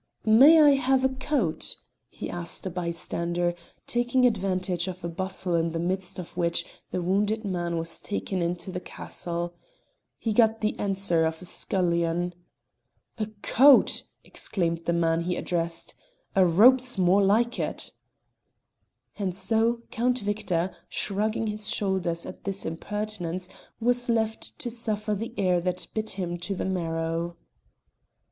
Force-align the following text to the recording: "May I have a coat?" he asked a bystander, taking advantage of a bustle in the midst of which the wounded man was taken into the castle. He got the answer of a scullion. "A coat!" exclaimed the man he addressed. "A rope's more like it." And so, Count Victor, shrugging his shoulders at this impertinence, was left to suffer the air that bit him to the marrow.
"May 0.25 0.59
I 0.59 0.71
have 0.77 1.05
a 1.05 1.09
coat?" 1.13 1.75
he 2.09 2.27
asked 2.27 2.65
a 2.65 2.71
bystander, 2.71 3.53
taking 3.85 4.25
advantage 4.25 4.87
of 4.87 5.03
a 5.05 5.07
bustle 5.07 5.53
in 5.53 5.73
the 5.73 5.79
midst 5.79 6.17
of 6.17 6.35
which 6.35 6.65
the 6.89 7.03
wounded 7.03 7.45
man 7.45 7.77
was 7.77 7.99
taken 7.99 8.41
into 8.41 8.71
the 8.71 8.79
castle. 8.79 9.53
He 10.17 10.33
got 10.33 10.61
the 10.61 10.73
answer 10.79 11.23
of 11.23 11.39
a 11.39 11.45
scullion. 11.45 12.33
"A 13.19 13.27
coat!" 13.43 14.01
exclaimed 14.23 14.85
the 14.85 14.93
man 14.93 15.21
he 15.21 15.35
addressed. 15.35 15.93
"A 16.35 16.47
rope's 16.47 16.97
more 16.97 17.23
like 17.23 17.59
it." 17.59 17.91
And 19.19 19.35
so, 19.35 19.83
Count 19.91 20.17
Victor, 20.17 20.75
shrugging 20.89 21.45
his 21.45 21.69
shoulders 21.69 22.25
at 22.25 22.43
this 22.43 22.65
impertinence, 22.65 23.49
was 23.79 24.09
left 24.09 24.57
to 24.57 24.71
suffer 24.71 25.13
the 25.13 25.31
air 25.37 25.61
that 25.61 25.85
bit 25.93 26.09
him 26.17 26.39
to 26.39 26.55
the 26.55 26.65
marrow. 26.65 27.37